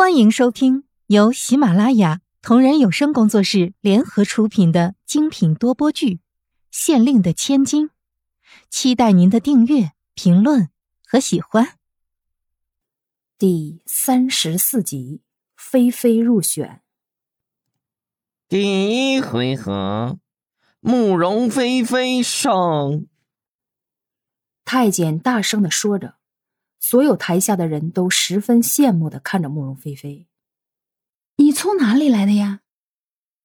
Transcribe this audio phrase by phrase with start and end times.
[0.00, 6.14] 欢迎收听由喜马拉雅同人有声工作室联合出品的精品多播剧
[6.70, 7.88] 《县令的千金》，
[8.70, 10.70] 期待您的订阅、评论
[11.04, 11.76] 和喜欢。
[13.36, 15.20] 第三十四集，
[15.54, 16.80] 菲菲入选。
[18.48, 20.18] 第一回合，
[20.80, 23.06] 慕容菲菲胜。
[24.64, 26.19] 太监大声的说着。
[26.80, 30.26] 所有台下的人都十分羡慕的看着慕容菲菲。
[31.36, 32.62] 你从哪里来的呀？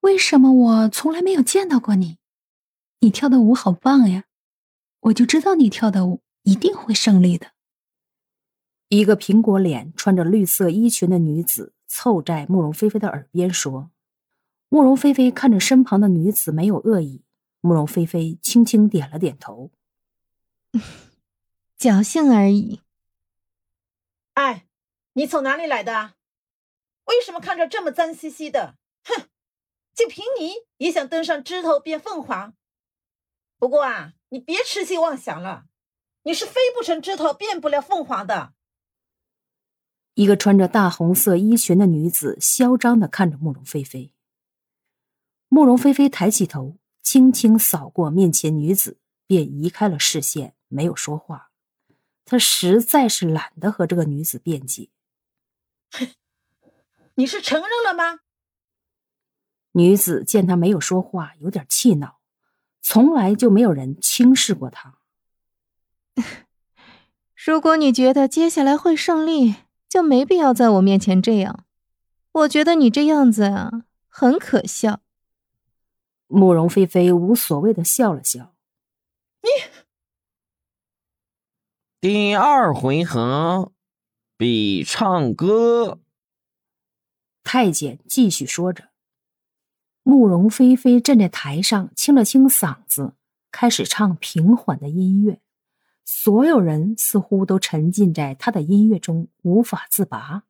[0.00, 2.18] 为什么我从来没有见到过你？
[3.00, 4.24] 你跳的舞好棒呀！
[5.00, 7.52] 我就知道你跳的舞一定会胜利的。
[8.88, 13.90] 一个苹果脸、穿着绿色衣裙的女子凑在慕容菲菲的耳边说
[14.68, 17.22] ：“慕容菲菲看着身旁的女子，没有恶意。
[17.60, 19.70] 慕容菲菲轻轻点了点头，
[21.78, 22.80] 侥幸而已。”
[24.34, 24.66] 哎，
[25.14, 26.14] 你从哪里来的？
[27.04, 28.76] 为什么看着这么脏兮兮的？
[29.04, 29.28] 哼，
[29.94, 32.54] 就凭你也想登上枝头变凤凰？
[33.58, 35.66] 不过啊，你别痴心妄想了，
[36.22, 38.54] 你是飞不成枝头变不了凤凰的。
[40.14, 44.14] 一个穿着大红色衣裙的女子嚣张的看着慕容菲菲。
[45.48, 51.49] 慕容菲菲抬起头，轻轻扫过面前女子，便移开了视线，没有说话。
[52.30, 54.88] 他实在是懒得和这个女子辩解。
[57.16, 58.20] 你是承认了吗？
[59.72, 62.20] 女子见他没有说话，有点气恼。
[62.80, 64.98] 从来就没有人轻视过他。
[67.34, 69.56] 如果你觉得接下来会胜利，
[69.88, 71.66] 就没必要在我面前这样。
[72.30, 75.00] 我觉得你这样子啊，很可笑。
[76.28, 78.54] 慕容菲菲无所谓的笑了笑。
[79.42, 79.48] 你。
[82.02, 83.72] 第二回合，
[84.38, 86.00] 比唱歌。
[87.44, 88.88] 太监继续说着。
[90.02, 93.12] 慕容菲菲站在台上，清了清嗓子，
[93.50, 95.42] 开始唱平缓的音乐。
[96.06, 100.44] 所有人似乎都沉浸在他的音乐中，无法自拔。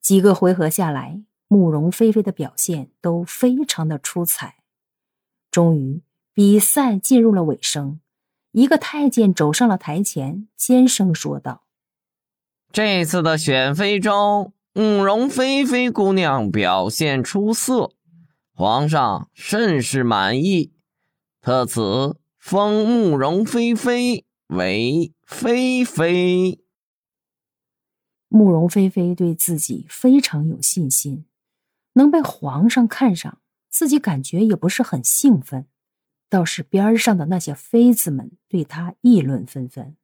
[0.00, 4.62] 几个回合下来，慕容菲菲的表现都非常的出彩。
[5.50, 6.02] 终于，
[6.32, 7.98] 比赛进入了尾声。
[8.52, 11.64] 一个太监走上了台前，尖声说道
[12.70, 17.94] ：“这次的选妃中，慕容菲菲姑娘表现出色，
[18.52, 20.72] 皇上甚是满意，
[21.40, 26.60] 特此封慕容菲菲为妃妃。”
[28.28, 31.24] 慕容菲菲对自己非常有信心，
[31.94, 33.38] 能被皇上看上，
[33.70, 35.66] 自己感觉也不是很兴奋。
[36.32, 39.98] 倒是边上的那些妃子们对她议论纷纷。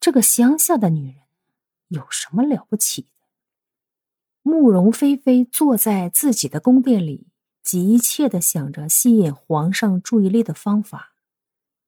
[0.00, 1.22] 这个乡下的女人
[1.86, 3.08] 有什么了不起的？
[4.42, 7.28] 慕容菲菲坐在自己的宫殿里，
[7.62, 11.14] 急切的想着吸引皇上注意力的方法。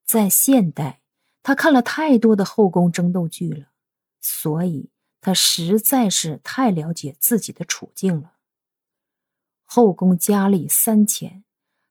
[0.07, 1.01] 在现代，
[1.43, 3.73] 她看了太多的后宫争斗剧了，
[4.21, 8.35] 所以她实在是太了解自己的处境了。
[9.65, 11.43] 后宫佳丽三千。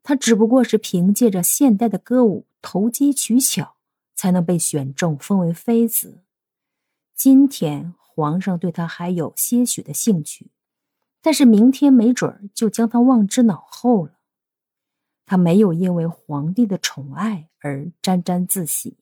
[0.04, 3.76] 他只不过是凭借着现代的歌舞投机取巧，
[4.14, 6.24] 才能被选中封为妃子。
[7.16, 10.52] 今天皇上对他还有些许的兴趣，
[11.22, 14.20] 但是明天没准就将他忘之脑后了。
[15.26, 18.98] 他没有因为皇帝的宠爱而沾沾自喜，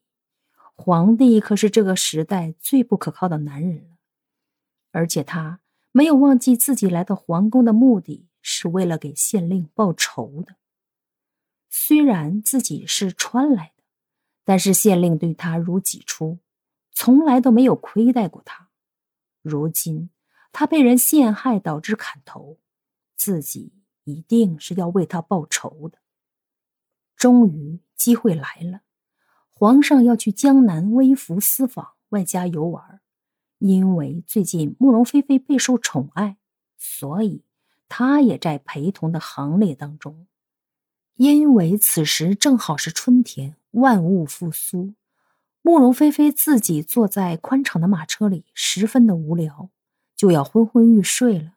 [0.75, 3.97] 皇帝可是这个时代最不可靠的男人了。
[4.91, 10.57] 而且他没有忘记自己来到皇宫的目的是为了给县令报仇的。
[11.73, 13.83] 虽然自己是穿来的，
[14.43, 16.39] 但是县令对他如己出，
[16.91, 18.69] 从来都没有亏待过他。
[19.41, 20.09] 如今
[20.51, 22.59] 他被人陷害，导致砍头，
[23.15, 23.71] 自己
[24.03, 25.99] 一定是要为他报仇的。
[27.15, 28.81] 终于机会来了，
[29.53, 32.99] 皇上要去江南微服私访，外加游玩。
[33.59, 36.37] 因为最近慕容菲菲备受宠爱，
[36.77, 37.45] 所以
[37.87, 40.27] 他也在陪同的行列当中。
[41.15, 44.93] 因为此时正好是春天，万物复苏，
[45.61, 49.69] 慕容菲菲自己坐在宽敞的马车里，十分的无聊，
[50.15, 51.53] 就要昏昏欲睡了。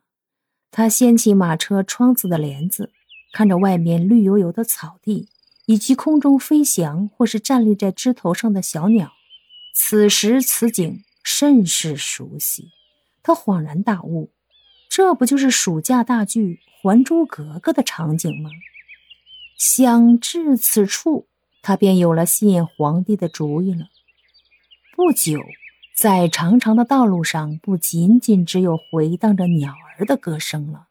[0.71, 2.91] 她掀起马车窗子的帘子，
[3.33, 5.29] 看着外面绿油油的草地，
[5.65, 9.13] 以及空中飞翔或是站立在枝头上的小鸟。
[9.75, 12.73] 此时此景甚是熟悉，
[13.23, 14.31] 她恍然大悟，
[14.91, 18.51] 这不就是暑假大剧《还珠格格》的场景吗？
[19.67, 21.27] 想至此处，
[21.63, 23.87] 他便有了吸引皇帝的主意了。
[24.95, 25.41] 不久，
[25.97, 30.89] 在长长的道路上，不仅仅只有回荡着鸟儿的歌声了。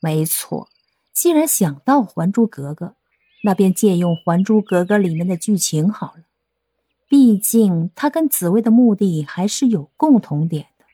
[0.00, 0.70] 没错，
[1.12, 2.86] 既然想到《还珠格格》，
[3.42, 6.22] 那便借用《还珠格格》里面的剧情好了。
[7.06, 10.86] 毕竟他跟紫薇的目的还是有共同点的，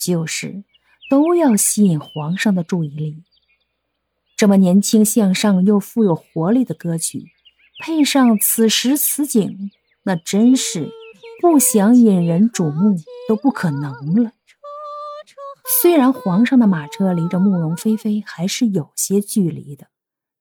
[0.00, 0.64] 就是
[1.10, 3.24] 都要吸引皇上的注意力。
[4.38, 7.32] 这么年轻向上又富有活力的歌曲，
[7.82, 9.72] 配上此时此景，
[10.04, 10.92] 那真是
[11.42, 12.96] 不想引人瞩目
[13.28, 14.34] 都不可能了。
[15.82, 19.88] 虽然皇上的马车离着慕容菲菲还是有些距离的，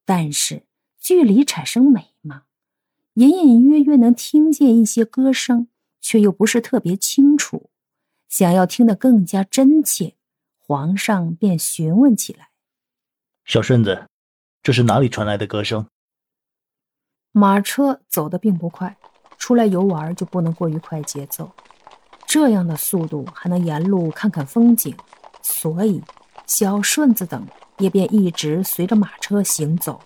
[0.05, 0.67] 但是
[1.01, 2.43] 距离产生美嘛。
[3.15, 7.71] 隐隐约约能听见一些歌声，却又不是特别清楚。
[8.29, 10.13] 想要听得更加真切，
[10.59, 12.49] 皇上便询问起来
[13.47, 14.07] ：“小顺子，
[14.61, 15.87] 这是哪里传来的歌声？”
[17.31, 18.97] 马车走得并不快，
[19.37, 21.51] 出来游玩就不能过于快节奏，
[22.25, 24.95] 这样的速度还能沿路看看风景，
[25.41, 26.03] 所以
[26.45, 27.47] 小顺子等
[27.77, 30.01] 也便一直随着马车行走。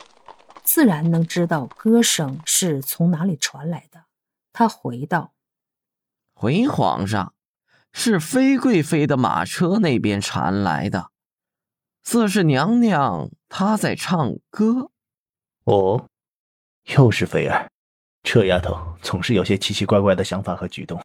[0.64, 4.04] 自然能知道歌声是从哪里传来的。
[4.54, 5.34] 他回道
[6.36, 7.34] ：“回皇上，
[7.92, 11.10] 是妃贵妃的马车那边传来的，
[12.12, 14.92] 似是娘娘她在唱歌。”
[15.64, 16.10] 哦，
[16.98, 17.72] 又是菲儿，
[18.22, 21.02] 这丫头总是有些奇奇怪怪的想法和举动。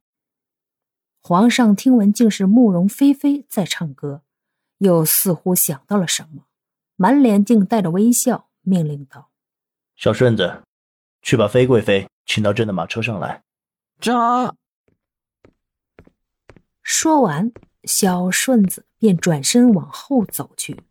[1.22, 4.22] 皇上听闻竟是慕容菲菲在唱歌，
[4.78, 6.46] 又似乎想到了什么，
[6.96, 9.30] 满脸竟带着微笑，命令道。
[9.94, 10.64] 小顺子，
[11.22, 13.44] 去把妃贵妃请到朕的马车上来。
[14.00, 14.12] 这
[16.82, 17.52] 说完，
[17.84, 20.82] 小顺子便转身往后走去，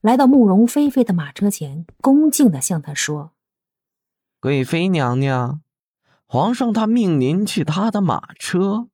[0.00, 3.32] 来到慕容菲菲的马车前，恭敬的向她说
[4.38, 5.62] ：“贵妃娘娘，
[6.26, 8.88] 皇上他命您去他的马车，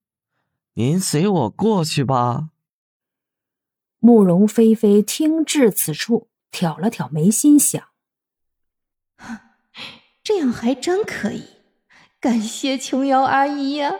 [0.74, 2.50] 您随我过去吧。”
[4.00, 7.82] 慕容菲菲听至此处，挑了挑眉心想。
[10.22, 11.44] 这样还真可以，
[12.18, 13.92] 感谢琼瑶阿姨呀！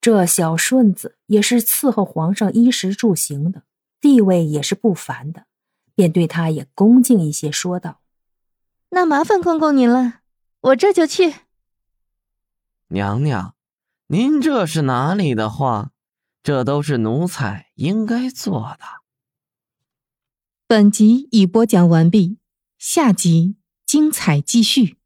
[0.00, 3.62] 这小顺子也是伺候皇上衣食住行的，
[4.02, 5.46] 地位也是不凡的，
[5.94, 8.00] 便对他也恭敬一些，说道
[8.90, 10.20] ：“那麻烦公公您了，
[10.60, 11.34] 我这就去。”
[12.88, 13.54] 娘娘，
[14.08, 15.92] 您这是哪里的话？
[16.42, 18.84] 这都是奴才应该做的。
[20.66, 22.38] 本集已播讲完毕。
[22.76, 23.54] 下集
[23.86, 24.98] 精彩继续。